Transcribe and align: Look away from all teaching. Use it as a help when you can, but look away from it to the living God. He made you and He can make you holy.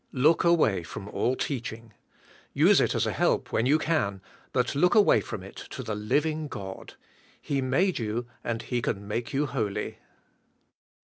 Look 0.13 0.43
away 0.43 0.81
from 0.81 1.07
all 1.09 1.35
teaching. 1.35 1.93
Use 2.55 2.81
it 2.81 2.95
as 2.95 3.05
a 3.05 3.11
help 3.11 3.51
when 3.51 3.67
you 3.67 3.77
can, 3.77 4.19
but 4.51 4.73
look 4.73 4.95
away 4.95 5.21
from 5.21 5.43
it 5.43 5.55
to 5.69 5.83
the 5.83 5.93
living 5.93 6.47
God. 6.47 6.95
He 7.39 7.61
made 7.61 7.99
you 7.99 8.25
and 8.43 8.63
He 8.63 8.81
can 8.81 9.07
make 9.07 9.31
you 9.31 9.45
holy. 9.45 9.99